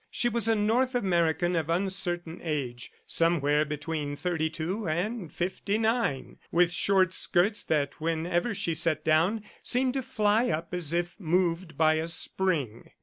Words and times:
She 0.09 0.29
was 0.29 0.47
a 0.47 0.55
North 0.55 0.95
American 0.95 1.55
of 1.55 1.69
uncertain 1.69 2.39
age, 2.41 2.91
somewhere 3.05 3.63
between 3.63 4.15
thirty 4.15 4.49
two 4.49 4.87
and 4.87 5.31
fifty 5.31 5.77
nine, 5.77 6.39
with 6.51 6.71
short 6.73 7.13
skirts 7.13 7.63
that 7.65 8.01
whenever 8.01 8.55
she 8.55 8.73
sat 8.73 9.05
down, 9.05 9.43
seemed 9.61 9.93
to 9.93 10.01
fly 10.01 10.49
up 10.49 10.73
as 10.73 10.91
if 10.91 11.19
moved 11.19 11.77
by 11.77 11.99
a 12.01 12.07
spring. 12.07 12.89